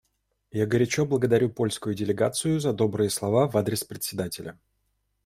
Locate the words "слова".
3.11-3.47